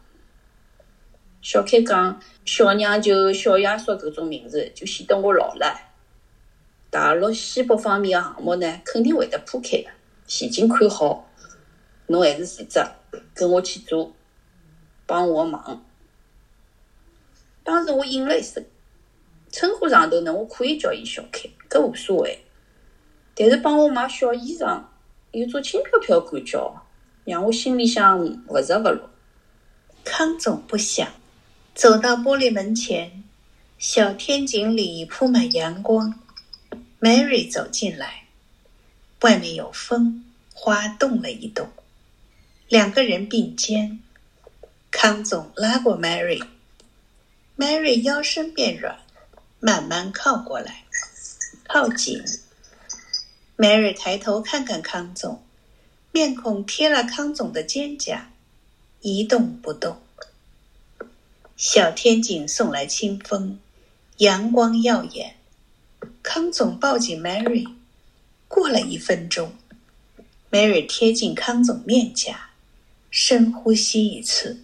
[1.40, 5.80] 小开讲，小娘就小爷叔搿种名字，就显得我老了。
[6.90, 9.90] 大陆西北方面的项目呢，肯定会得铺开的，
[10.26, 11.30] 前景看好。
[12.08, 12.84] 侬还是辞职
[13.32, 14.12] 跟我去做，
[15.06, 15.84] 帮我忙。
[17.62, 18.66] 当时我应了一声，
[19.52, 22.40] 称呼上头呢，我可以叫伊小开，搿无所谓。
[23.36, 24.82] 但是帮我买小衣裳。
[25.32, 26.82] 有种轻飘飘感觉，
[27.24, 29.10] 让我心里向不着不落。
[30.04, 31.08] 康总不想
[31.74, 33.22] 走到玻璃门前，
[33.78, 36.18] 小天井里铺满阳光。
[37.00, 38.24] Mary 走进来，
[39.20, 41.68] 外面有风，花动了一动。
[42.68, 44.00] 两个人并肩，
[44.90, 48.98] 康总拉过 Mary，Mary 腰身变软，
[49.60, 50.84] 慢慢靠过来，
[51.68, 52.24] 靠紧。
[53.56, 55.42] Mary 抬头看看康总，
[56.12, 58.20] 面孔贴了康总的肩胛，
[59.00, 59.98] 一动不动。
[61.56, 63.58] 小天井送来清风，
[64.18, 65.36] 阳光耀眼。
[66.22, 67.66] 康总抱紧 Mary，
[68.46, 69.54] 过了一分钟
[70.50, 72.50] ，Mary 贴近康总面颊，
[73.10, 74.60] 深呼吸一次，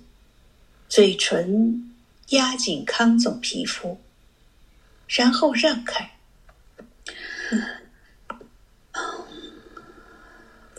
[0.91, 1.95] 嘴唇
[2.29, 3.99] 压紧康总皮肤，
[5.09, 6.12] 然后让开。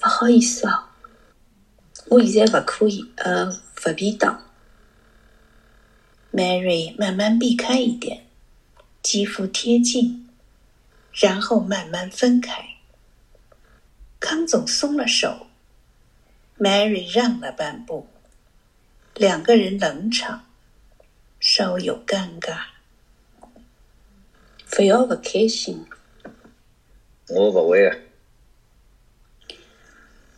[0.03, 0.83] 不好意思哦，
[2.07, 4.43] 我现在不可以，呃，不便当。
[6.33, 8.25] Mary 慢慢避开一点，
[9.01, 10.29] 肌肤贴近，
[11.13, 12.61] 然后慢慢分开。
[14.19, 15.47] 康总松了手
[16.59, 18.05] ，Mary 让了半步，
[19.15, 20.45] 两个人冷场，
[21.39, 22.57] 稍有尴尬。
[24.69, 25.85] 不要不开心，
[27.29, 27.95] 我不会啊。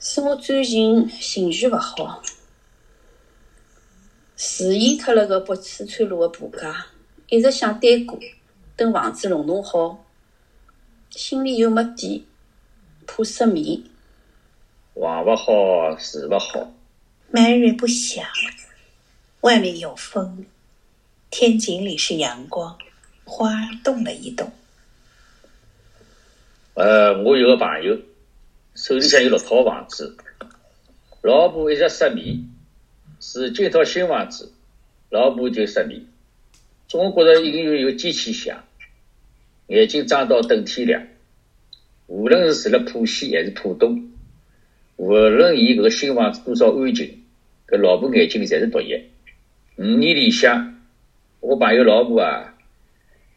[0.07, 2.21] 是我最近情绪不好，
[4.37, 6.85] 试验脱了个北四川路的婆家，
[7.27, 8.19] 一直想单过，
[8.75, 10.05] 等房子弄弄好，
[11.09, 12.27] 心里又没底，
[13.07, 13.81] 怕失眠。
[14.93, 16.71] 房勿好，住勿好。
[17.33, 18.23] Mary 不想，
[19.41, 20.45] 外面有风，
[21.31, 22.77] 天井里是阳光，
[23.23, 23.49] 花
[23.83, 24.51] 动了一动。
[26.75, 27.97] 呃，我有个朋友，
[28.75, 30.17] 手里向有六套房子，
[31.21, 32.49] 老婆一直失眠，
[33.21, 34.51] 住进一套新房子，
[35.09, 36.05] 老婆就失眠，
[36.89, 38.65] 总觉着一个月有机器响，
[39.67, 41.07] 眼睛睁到等天亮。
[42.07, 44.11] 无论是住了浦西还是浦东，
[44.97, 47.23] 无论伊搿个新房子多少安静，
[47.69, 49.09] 搿老婆眼睛里侪是毒液。
[49.77, 50.81] 五年里向，
[51.39, 52.53] 我朋友老婆啊，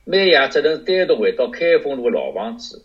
[0.05, 2.85] 每夜只能单独回到开封路个老房子。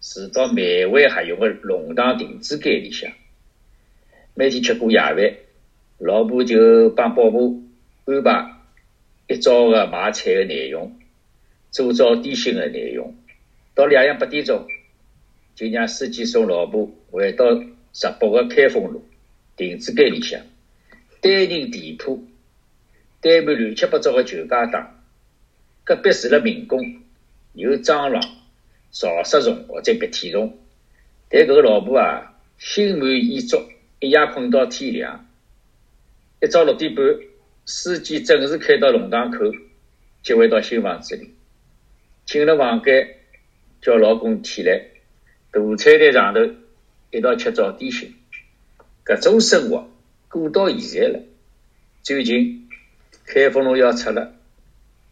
[0.00, 0.56] 住到漫
[0.90, 3.10] 威合用的弄堂亭子间里向，
[4.34, 5.34] 每天吃过夜饭，
[5.98, 7.40] 老婆就帮宝宝
[8.04, 8.54] 安排
[9.26, 10.96] 一早的买菜的内容，
[11.70, 13.16] 做早点心的内容。
[13.74, 14.66] 到两夜八点钟，
[15.56, 17.44] 就让司机送老婆回到
[17.92, 19.04] 石北的开封路
[19.56, 20.40] 亭子间里向，
[21.20, 22.24] 单人店铺，
[23.20, 25.02] 堆满乱七八糟的旧家当，
[25.82, 27.02] 隔壁住了民工，
[27.54, 28.37] 有蟑螂。
[28.90, 30.58] 潮湿重或者鼻涕重，
[31.28, 33.58] 但搿个老婆啊，心满意足，
[34.00, 35.26] 一夜困到天亮。
[36.40, 37.04] 一早六点半，
[37.64, 39.38] 司机准时开到弄堂口，
[40.22, 41.34] 接回到新房子里。
[42.24, 43.16] 进了房间，
[43.80, 44.80] 叫老公起来，
[45.50, 46.40] 大餐台上头
[47.10, 48.14] 一道吃早点心。
[49.04, 49.90] 搿种生活
[50.28, 51.20] 过到现在了。
[52.02, 52.68] 最近
[53.26, 54.34] 开封路要拆了，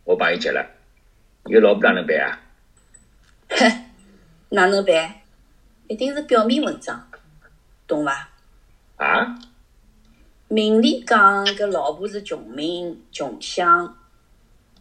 [0.05, 0.71] 我朋友急了，
[1.47, 2.46] 有老婆哪能办啊？
[3.49, 3.85] 哼，
[4.51, 5.15] 哪能办？
[5.89, 7.09] 一定是表面文章，
[7.87, 8.31] 懂伐？
[8.97, 9.39] 啊？
[10.49, 13.97] 明里讲搿老婆是穷命穷相，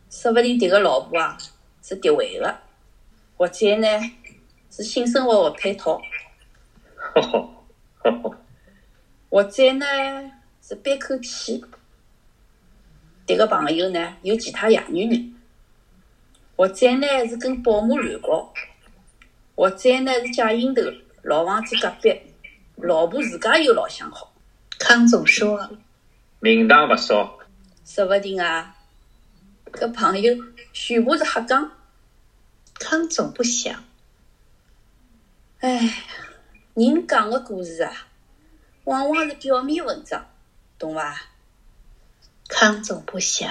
[0.10, 1.38] 说不定迭个老婆啊
[1.84, 2.56] 是迭位个，
[3.38, 3.88] 或者呢
[4.71, 6.01] 是性生活勿配套，
[6.95, 7.49] 呵呵
[7.99, 8.38] 呵呵，
[9.30, 9.86] 或者呢
[10.62, 11.63] 是憋口气。
[13.28, 15.34] 迭个朋友呢有其他野女人。
[16.55, 18.53] 或者呢是跟保姆乱搞，
[19.55, 20.81] 或者呢是借阴头，
[21.23, 22.21] 老房子隔壁
[22.75, 24.33] 老婆自家有老相好，
[24.79, 25.69] 康总说
[26.39, 27.39] 名堂勿少。
[27.85, 28.75] 说不定啊，
[29.71, 30.33] 搿朋友
[30.73, 31.71] 全部是瞎讲。
[32.77, 33.83] 康总不想，
[35.59, 36.03] 哎，
[36.73, 38.07] 人讲个故事啊，
[38.83, 40.25] 往往是表面文章，
[40.77, 41.21] 懂伐？
[42.49, 43.49] 康总不想。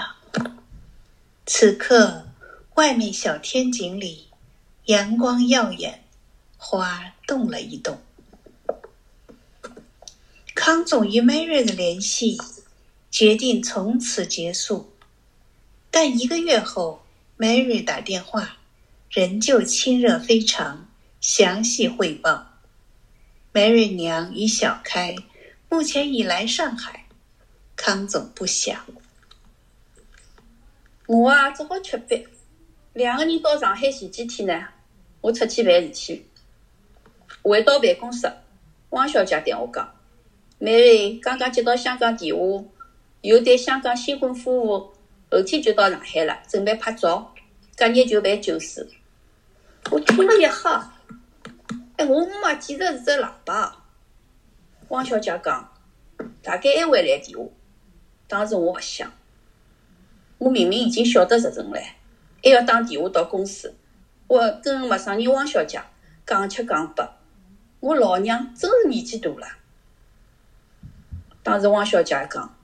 [1.47, 2.27] 此刻，
[2.75, 4.27] 外面小天井里，
[4.87, 6.03] 阳光耀眼，
[6.57, 8.03] 花动了一动。
[10.57, 12.37] 康总与 Mary 的联系
[13.13, 14.93] 决定从此结束，
[15.93, 17.05] 但一个月后
[17.39, 18.57] ，Mary 打电话，
[19.09, 20.89] 仍旧亲热非常，
[21.21, 22.45] 详细汇报。
[23.53, 25.15] Mary 娘与小开
[25.69, 27.07] 目前已来上海，
[27.77, 28.85] 康总不想。
[31.07, 32.34] 我啊，只好吃饭。
[32.95, 34.69] 两个人到上海前几天呢，
[35.21, 36.25] 我出去办事体，
[37.43, 38.33] 回到办公室，
[38.91, 39.93] 汪小姐对我讲
[40.61, 42.65] ：“Mary 刚刚接到香港电话，
[43.21, 44.95] 有对香港新婚夫妇
[45.29, 47.35] 后天就到上海了，准备拍照，
[47.77, 48.81] 隔日就办酒席。”
[49.91, 50.93] 我听了一吓，
[51.97, 53.77] 哎，我姆妈简直是只喇叭。
[54.91, 55.73] 汪小姐讲，
[56.41, 57.45] 大概还会来电话，
[58.29, 59.13] 当时我勿想，
[60.39, 61.81] 我明明已经晓得实情了，
[62.45, 63.75] 还要打电话到公司，
[64.27, 65.81] 我跟陌生人汪小姐
[66.27, 67.17] 讲七讲八，
[67.81, 69.47] 我老娘真是年纪大了。
[71.43, 72.55] 当时汪小姐讲，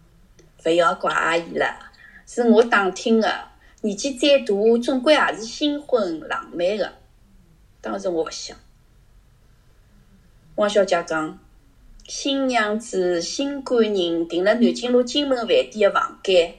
[0.64, 1.90] 勿要怪阿姨了，
[2.26, 3.48] 是我打听的，
[3.80, 6.92] 年纪再大，总归也是新婚浪漫的。
[7.80, 8.56] 当时我勿想，
[10.56, 11.38] 汪小姐讲。
[12.08, 16.56] 新娘子、新官人订了南京路金门饭店的房间。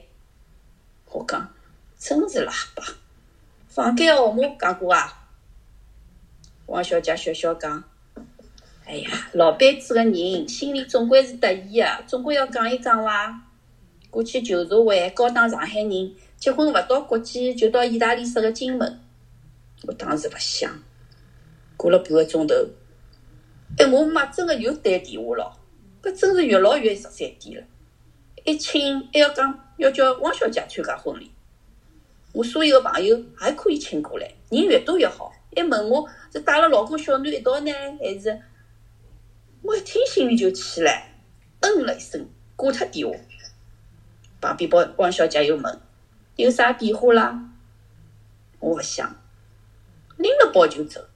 [1.10, 1.52] 我讲，
[1.98, 2.82] 真是喇叭！
[3.74, 5.30] 房间号码讲过啊？
[6.66, 7.82] 王小姐笑笑讲
[8.84, 13.42] ：“哎呀，老板子个人心里总归是得意的，总归要讲一讲哇？
[14.10, 19.00] 过去旧社会高档上海人结婚勿到国际就到意大利式个金门。
[19.84, 20.70] 我当时勿想，
[21.78, 22.54] 过了半个钟头。
[23.78, 25.50] 哎，我妈真的又打电话了，
[26.02, 27.66] 搿真是越老越十三点了。
[28.44, 31.31] 一请还要讲要叫汪小姐参加婚礼，
[32.32, 35.32] 我所有的朋友还可以请过来，人越多越好。
[35.54, 38.40] 还问我是带了老公小囡一道呢，还是？
[39.60, 40.90] 我一听心里就气了，
[41.60, 43.14] 嗯了一声，挂脱电话。
[44.40, 45.80] 旁边包汪小姐又问
[46.36, 47.50] 有啥变化啦？
[48.58, 49.14] 我勿想，
[50.16, 51.06] 拎了包就走。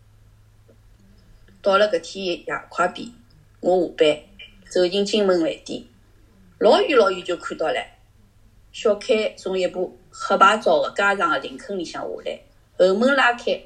[1.63, 3.11] 到了搿天夜快边，
[3.61, 4.19] 我下班
[4.71, 5.83] 走进金门饭店，
[6.59, 7.81] 老远老远就看到了
[8.71, 12.41] 小开从一部黑牌照的加长的林肯里向下来，
[12.79, 13.63] 后门拉开，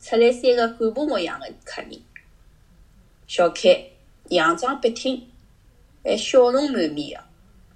[0.00, 1.92] 出来三个干部模样的客人。
[3.28, 3.88] 小开
[4.28, 5.28] 佯装笔挺，
[6.02, 7.20] 还笑容满面的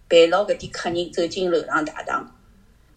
[0.08, 2.36] 陪牢搿点客人走进楼上大堂。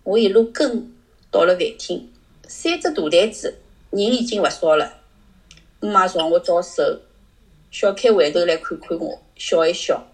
[0.04, 0.92] 我一路跟
[1.30, 2.12] 到了饭厅，
[2.48, 3.60] 三只大台子，
[3.92, 4.98] 人已经勿少了。
[5.80, 7.02] 姆妈朝我招手，
[7.70, 10.08] 小开回头来看看我，笑一笑。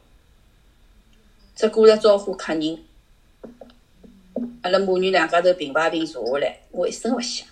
[1.56, 2.85] 只顾着招呼客人，
[4.62, 7.48] 阿拉母女两家头平排平坐下来，我一声勿响。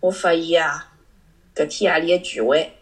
[0.00, 0.92] 我发现啊，
[1.54, 2.72] 搿天夜里个聚会，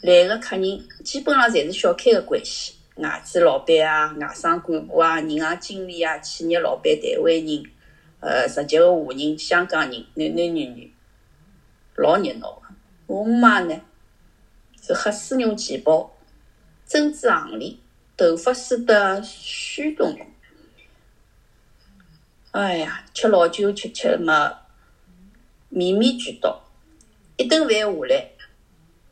[0.00, 7.62] 来个客人基本上侪是小开的关系，外资老板啊、外商干部啊、银行经理啊、企业老板、台湾人，
[8.20, 10.92] 呃，直接个华人、香港人，男男女女。
[11.96, 12.62] 老热闹个，
[13.06, 13.78] 我妈呢
[14.80, 16.10] 是黑丝绒旗袍，
[16.86, 17.76] 针织项链，
[18.16, 20.26] 头发梳得虚咚咚。
[22.52, 24.58] 哎呀，吃老酒吃吃嘛，
[25.70, 26.62] 面面俱到。
[27.38, 28.30] 一顿饭下来，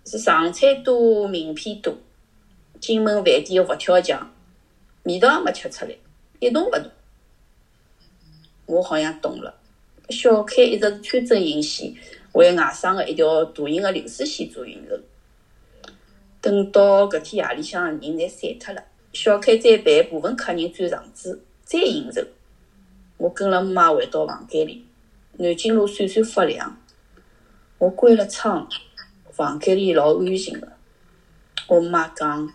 [0.05, 1.97] 是上菜多，名片多。
[2.79, 4.31] 金门饭店的佛跳墙，
[5.05, 5.97] 味道也没吃出来，
[6.39, 6.91] 一动勿动。
[8.67, 9.55] 我好像懂了，
[10.11, 11.95] 小开一直是穿针引线。
[12.33, 14.95] 为外甥的一条大型的流水线做运筹。
[16.43, 22.23] 等到搿天夜里向人侪散脱了，小开再陪部分客人转场子，再应酬。
[23.21, 24.83] 我跟了姆妈回到房间里，
[25.37, 26.81] 南京路闪闪发亮。
[27.77, 28.67] 我关了窗，
[29.31, 30.73] 房间里老安静的。
[31.69, 32.51] 我姆妈讲，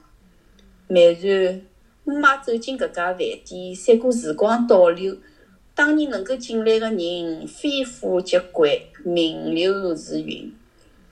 [0.88, 1.62] 慢然，
[2.04, 5.15] 姆妈走进搿家饭店，三过时光倒流。
[5.75, 10.51] 当年能够进来的人，非富即贵，名流如云。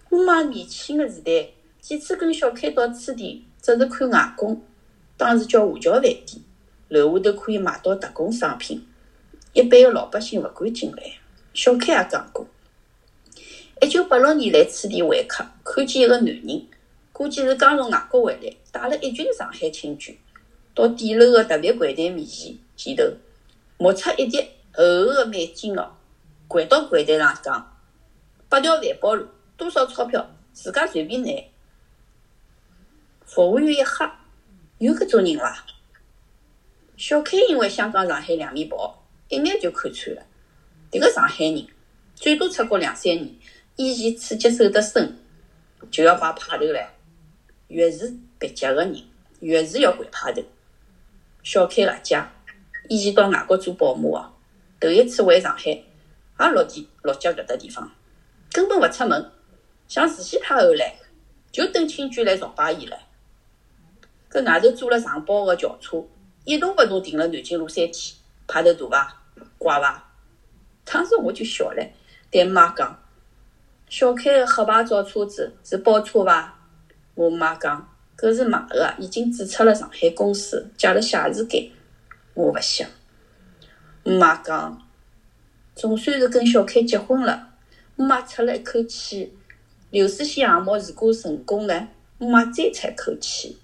[0.10, 4.60] 我妈年轻的时代，几次跟小开到此地，只是看外公，
[5.16, 6.26] 当时叫华侨饭店，
[6.88, 8.84] 楼下头可以买到特供商品，
[9.54, 11.04] 一般的老百姓勿敢进来。
[11.54, 12.48] 小开也讲过，
[13.80, 16.68] 一九八六年来此地会客，看见一个男人，
[17.12, 20.16] 估计是刚从外国回来，带了一群上海亲眷，
[20.74, 23.04] 到底楼的特别柜台面前前头。
[23.78, 25.92] 摸出一叠厚厚的美金哦，
[26.48, 27.78] 掼到柜台上讲
[28.50, 30.28] ：“八条万宝路，多少钞票？
[30.54, 31.52] 自家随便拿。”
[33.26, 34.20] 服务员一吓，
[34.80, 35.66] 有搿种人伐？
[36.96, 39.03] 小开因为香港、上海两面跑，
[39.34, 40.24] 一眼就看穿了。
[40.92, 41.68] 迭个上海人
[42.16, 43.30] 最多出国两三年，
[43.76, 45.18] 以前刺激手得深，
[45.90, 46.86] 就要摆派头唻。
[47.70, 48.96] 越是别急个人，
[49.40, 50.42] 越是要跪派头。
[51.44, 52.24] 小开阿姐。
[52.90, 54.30] 以前到外国做保姆哦，
[54.78, 55.86] 头一次回上海，也
[56.54, 57.90] 落地落脚搿搭地方，
[58.52, 59.32] 根本勿出门，
[59.88, 60.92] 像慈禧太后唻，
[61.50, 62.98] 就等亲眷来朝拜伊唻。
[64.30, 66.04] 搿外头租了上包个轿车，
[66.44, 69.23] 一动勿动停了南京路三天，派头大伐？
[69.58, 70.04] 怪伐？
[70.86, 71.84] 当时我就笑了，
[72.30, 73.00] 对妈讲
[73.90, 76.60] ：“小开个黑牌照车子是包车伐？”
[77.16, 81.72] 我妈讲：“搿是买个，已经注册了上海公司，借了写字间。”
[82.36, 82.90] 我勿想，
[84.04, 84.82] 姆妈讲，
[85.76, 87.50] 总算是跟小开结婚了。
[87.96, 89.38] 姆妈出了一口气，
[89.92, 91.88] 流水线项目如果成功呢？
[92.18, 93.60] 姆妈再出一口气。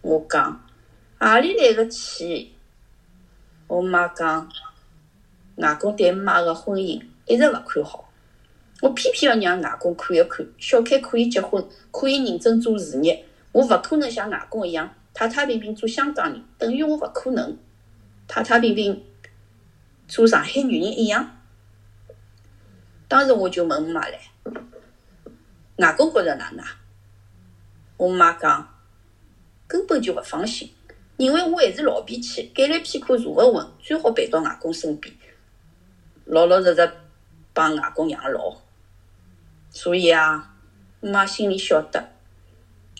[0.00, 0.66] 我讲，
[1.18, 2.54] 何里来个气？
[3.66, 4.48] 我妈讲，
[5.56, 8.10] 外公对姆妈个婚姻一直勿看好，
[8.82, 17.56] 我偏偏要让外公看一看，小开可以结婚，可以认真做事业，我勿可能像外公一样太太平平做香港人，等于我勿可能
[18.28, 19.02] 太太平平
[20.06, 21.38] 做上海女人一样。
[23.08, 24.14] 当时我就问姆妈唻，
[25.78, 26.64] 外公觉着哪能？
[27.96, 28.68] 我妈讲，
[29.66, 30.70] 根本就勿放心，
[31.16, 35.14] 认为我还是老脾气，改来偏可坐勿稳，最好陪到外公身边，
[36.26, 36.92] 老老实实
[37.54, 38.56] 帮外公养老。
[39.70, 40.54] 所以啊，
[41.00, 42.08] 姆妈心里晓得，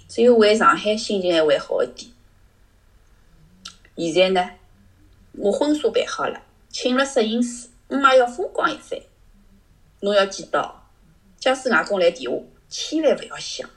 [0.08, 2.10] 只有回上海心情还会好一点。
[4.12, 4.50] 现在呢，
[5.32, 9.00] 我婚纱办好了，请了摄影师，姆妈要风光一番。
[10.00, 10.82] 侬要记得，
[11.38, 13.68] 假使外公来电话，千万勿要响。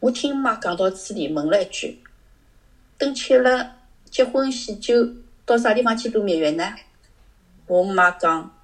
[0.00, 2.02] 我听姆妈讲到此地，问了一句
[2.98, 3.76] ：“等吃了
[4.10, 5.08] 结婚喜酒，
[5.46, 6.74] 到啥地方去度蜜月呢？”
[7.66, 8.54] 我妈讲：“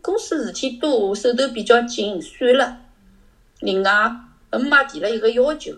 [0.00, 2.80] 公司事体多，手头比较紧，算了。
[3.60, 3.90] 另外，
[4.50, 5.76] 我妈提了一个要求，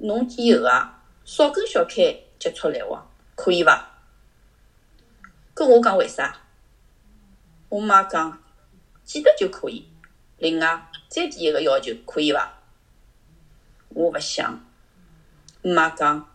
[0.00, 3.86] 侬以后啊，少跟小开接触来往，可以伐？”
[5.54, 6.36] 跟我讲为啥？
[7.68, 8.42] 我妈讲，
[9.04, 9.86] 记得就可以。
[10.38, 12.54] 另外，再提一个要求，可以伐？
[13.90, 14.64] 我勿想。
[15.62, 16.26] 我妈讲，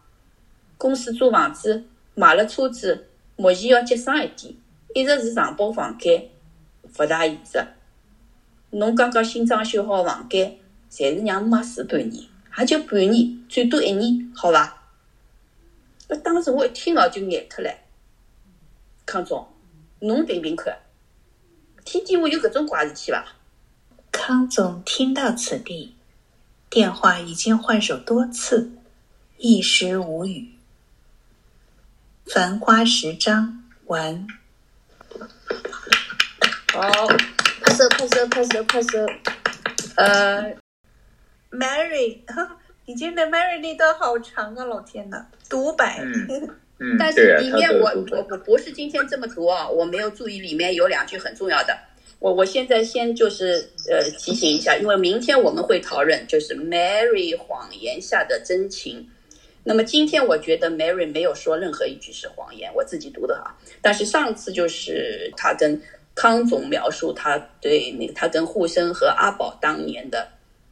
[0.77, 4.55] 公司租房子，买了车子，目前要节省一点，
[4.95, 6.29] 一直是承包房间，
[6.97, 7.67] 勿大现实。
[8.69, 10.57] 侬刚刚新装修好房间，
[10.89, 12.23] 侪是让姆妈住半年，
[12.57, 14.83] 也就半年，最多一年，好伐？
[16.07, 17.69] 那当时我一听哦，就眼脱了。
[19.05, 19.45] 康总，
[19.99, 20.73] 侬评评看。
[21.83, 23.35] 天地会有搿种怪事体伐？
[24.13, 25.93] 康总听到此地，
[26.69, 28.71] 电话已经换手多次，
[29.39, 30.53] 一时无语。
[32.25, 34.25] 繁花十章完。
[36.73, 37.07] 好，
[37.61, 39.05] 拍手拍手拍手拍手。
[39.95, 40.53] 呃
[41.51, 42.19] ，Mary，
[42.85, 45.99] 你今天 Mary 那段好长啊，老天呐，独白。
[46.01, 51.77] 嗯嗯， 但是里面我我我不是今天这么读啊，我没有注意里面有两句很重要的。
[52.19, 59.09] 我我现在先就是呃提醒一下，因为明天我们会讨论就是 Mary 谎言下的真情。
[59.67, 63.57] 那么今天我觉得 Mary 没有说任何一句是谎言，我自己读的哈。
[63.81, 65.81] 但是上次就是他跟
[66.13, 70.27] 康总描述他对那他跟沪深和阿宝当年的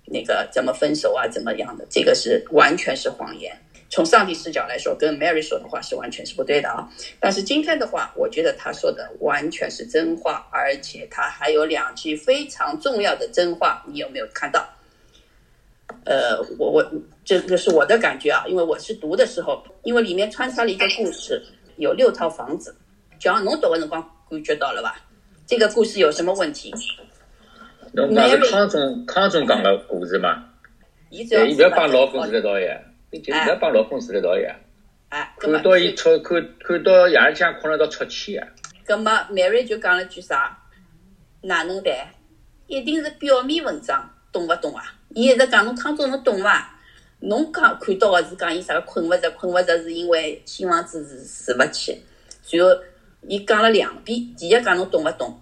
[0.05, 3.51] 那个怎么分手啊，怎么样的，这个是完全是谎言。
[3.89, 6.87] 从上帝视角来说，跟 Mary 说的话是完全是不对的啊。
[7.19, 14.67] 但是今天的话，我觉得他说的完全是真话，而且他还有两句非常重要的真话，你有没有看到？
[16.05, 16.91] 呃，我我
[17.23, 21.41] 这个是我的感觉啊，因为我是读的时候，因为里面穿插了一个故事，
[21.77, 22.75] 有六套房子，
[23.19, 24.95] 就像侬读的辰光感觉到了吧？
[25.45, 26.73] 这个故事有什么问题？
[27.93, 30.43] 侬讲是康总康总讲的故事吗？
[31.09, 32.79] 伊只要对，伊勿要帮老公是住一道呀，
[33.11, 34.55] 就是勿要帮老公住一道呀。
[35.09, 38.47] 哎，看到伊出看看到夜里向困了到出气啊！
[38.83, 40.57] 葛么 Mary 就讲了句啥？
[41.41, 41.93] 哪能办？
[42.65, 44.85] 一定是表面文章，懂勿懂啊？
[45.13, 46.69] 伊一直讲侬康总侬懂伐？
[47.19, 52.03] 侬讲看到个是讲伊啥个困勿着，困勿着是因为新房子住住勿起。
[52.41, 52.69] 随后
[53.27, 55.39] 伊讲了两遍，第一讲侬懂勿懂？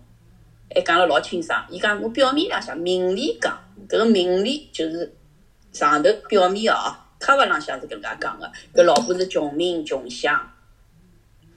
[0.73, 1.65] 还讲了老清爽。
[1.69, 3.57] 伊讲我表面浪向明里讲，
[3.89, 5.15] 搿个明里就是
[5.71, 8.51] 上头表面哦，卡勿浪向是搿能介讲个。
[8.73, 10.53] 搿老婆是穷命穷相，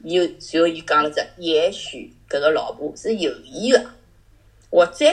[0.05, 3.85] 又随后伊讲了只，也许搿个老婆是有意个，
[4.71, 5.05] 或者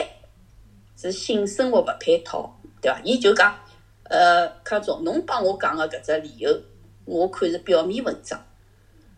[0.96, 3.00] 是性生活勿配套，对伐？
[3.04, 3.58] 伊就讲，
[4.02, 6.60] 呃，康总，侬帮我讲个搿只理由，
[7.06, 8.44] 我看是表面文章，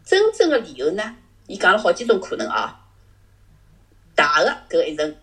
[0.05, 1.17] 真正的理由呢？
[1.47, 2.81] 伊讲了好几种可能啊。
[4.15, 5.17] 大个搿一层，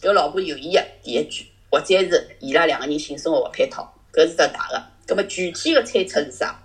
[0.00, 4.82] 搿老婆有意的第一句，或者是伊拉两个人性生活勿配套，搿是只大个。
[5.06, 6.62] 葛么具体的猜测是啥？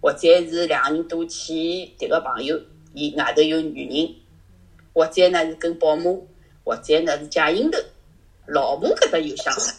[0.00, 0.18] 或者
[0.50, 2.60] 是两个人赌气，迭个朋友
[2.92, 4.14] 伊外头有女人，
[4.92, 6.28] 或者呢是跟保姆，
[6.64, 7.78] 或者呢是借阴头，
[8.46, 9.72] 老婆搿搭有想法。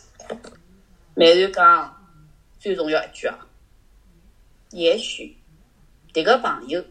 [1.16, 2.08] 美然讲
[2.60, 3.38] 最重要一句啊，
[4.72, 5.38] 也许
[6.12, 6.84] 迭个朋友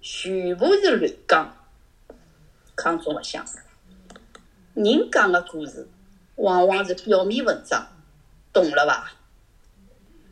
[0.00, 1.54] 全部是乱讲，
[2.74, 3.44] 康总勿想。
[4.74, 5.86] 人讲个故事
[6.36, 7.86] 往往是表面文章，
[8.54, 9.12] 懂了伐？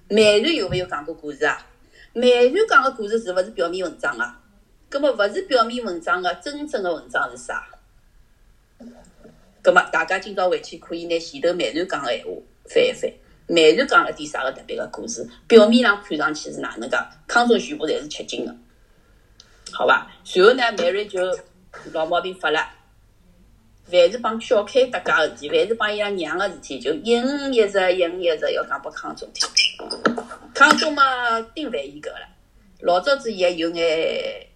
[0.09, 1.67] 美然有没有讲过故事啊？
[2.15, 4.41] 美然讲个故事是勿是表面文章啊？
[4.89, 7.69] 葛么勿是表面文章个真正的文章是啥？
[9.61, 12.31] 葛么大家今朝回去可以拿前头美然讲个闲话
[12.69, 13.11] 翻一翻。
[13.49, 15.29] 漫传讲了点啥个特别个故事？
[15.49, 16.97] 表面上看上去是哪能介？
[17.27, 18.55] 康总全部侪是吃惊个，
[19.73, 20.07] 好吧？
[20.23, 21.21] 随后呢，漫瑞就
[21.93, 22.65] 老毛病发了，
[23.91, 29.49] 凡是帮小 K 搭界个事体，凡是帮伊拉娘个事体，就一五一十，一五一十要讲拨康总听。
[30.55, 32.29] 康总嘛，顶烦伊搿个了。
[32.83, 34.47] 老早子伊还有眼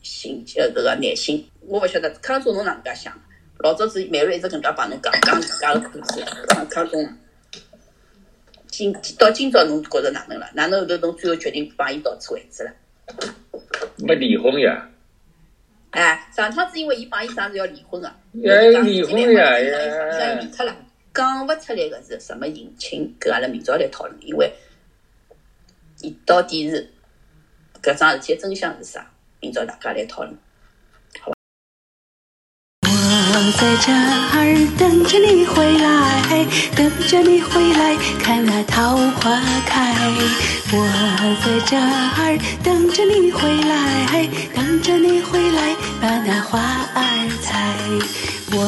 [0.00, 1.46] 心，呃，搿个耐心。
[1.60, 3.12] 我勿晓得康总侬哪能介想？
[3.58, 7.06] 老早子漫瑞一直搿能介帮侬讲讲自家个故事，康康总。
[8.70, 10.48] 今到今朝，侬觉着哪能了？
[10.54, 12.72] 哪能后头侬最后决定帮伊到此为止了？
[13.98, 14.88] 没离婚呀？
[15.90, 20.34] 哎，上趟子因为伊帮伊啥是要离婚个，要离婚呀呀！
[20.40, 20.76] 离脱了，
[21.14, 23.14] 讲勿出来个是什么隐情？
[23.18, 24.52] 跟阿拉明朝来讨论，因为
[26.02, 26.92] 伊到底是
[27.82, 29.10] 搿桩事体真相是啥？
[29.40, 30.36] 明朝大家来讨论。
[33.48, 36.44] 我在这儿等着你回来，
[36.76, 39.94] 等着你回来看那桃花开。
[40.70, 40.76] 我
[41.42, 46.60] 在这儿等着你回来，等着你回来把那花
[46.94, 48.37] 儿采。
[48.50, 48.64] 我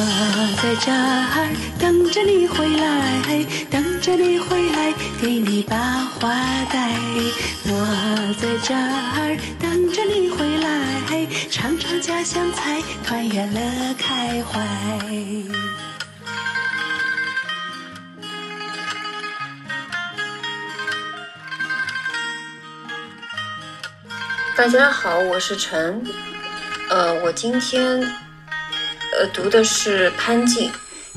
[0.62, 6.28] 在这儿等着你回来，等着你回来给你把花
[6.70, 6.92] 带。
[7.64, 14.60] 我在这儿等着你回来，尝尝家乡菜，团圆乐开怀。
[24.54, 26.04] 大家好，我是陈。
[26.90, 28.04] 呃，我今天
[29.12, 30.70] 呃读的是潘静。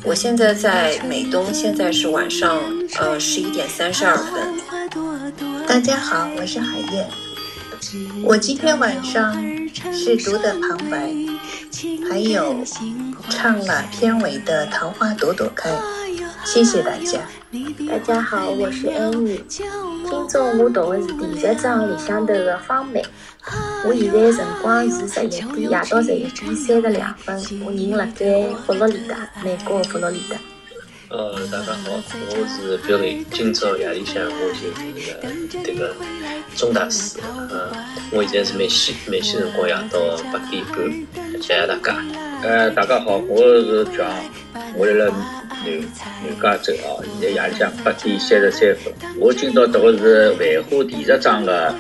[0.03, 2.59] 我现在在美东，现在是晚上
[2.97, 4.59] 呃十一点三十二分。
[5.67, 7.07] 大家好，我是海燕。
[8.23, 9.33] 我今天晚上
[9.93, 11.13] 是读的旁白，
[12.07, 12.63] 还有
[13.31, 15.71] 唱了片尾的《桃花朵朵开》，
[16.45, 17.19] 谢谢大家。
[17.89, 19.43] 大家好，我是安妮。
[19.47, 19.65] 今
[20.29, 23.03] 朝我读的是第十章里向头的方美。
[23.87, 27.43] 我现在辰光是十一点，夜到十一点三十二分。
[27.65, 30.37] 我人辣盖佛罗里达，美国佛罗里达。
[31.13, 32.01] 呃，大家好，
[32.31, 33.23] 我是 Billy。
[33.31, 35.95] 今朝夜里向我就那个这个
[36.55, 37.19] 钟大师，
[37.51, 37.71] 呃，
[38.11, 39.99] 我现在是梅西，梅西辰光夜到
[40.33, 42.03] 八点半，谢谢大家。
[42.41, 44.07] 呃，大家好，我是 Joe，
[44.75, 45.13] 我来了
[45.63, 45.79] 南
[46.25, 48.91] 南加州啊，现在夜里向八点三十三分。
[49.19, 51.75] 我今朝读的是《繁花》第十章的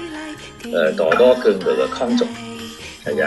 [0.71, 2.27] 呃陶陶跟这个康总，
[3.03, 3.23] 谢谢。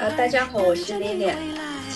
[0.00, 1.36] 呃，大家好，我是 Lilian。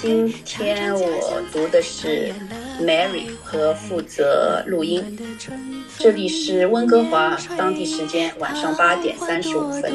[0.02, 2.34] 今天我读的是
[2.80, 5.16] Mary 和负责录音。
[5.96, 9.92] 这里是温哥华，当地时间晚上八点三十五分。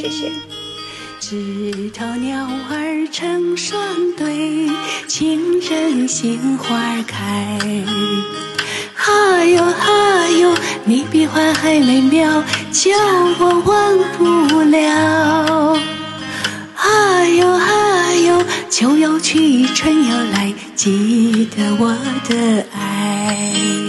[0.00, 0.30] 谢谢。
[1.18, 3.76] 枝头鸟儿成双
[4.16, 4.70] 对，
[5.08, 7.58] 情人心花开。
[8.94, 12.92] 哈哟哈哟，你比花还美妙，叫
[13.40, 15.76] 我忘不了。
[16.76, 17.93] 哈哟哈
[18.70, 21.96] 秋又去春又来记得我
[22.28, 23.83] 的爱。